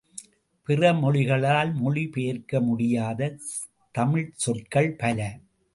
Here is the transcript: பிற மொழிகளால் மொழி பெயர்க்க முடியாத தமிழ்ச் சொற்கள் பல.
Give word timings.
பிற 0.67 0.93
மொழிகளால் 0.93 1.73
மொழி 1.73 2.07
பெயர்க்க 2.07 2.61
முடியாத 2.61 3.21
தமிழ்ச் 3.95 4.37
சொற்கள் 4.37 4.95
பல. 4.95 5.19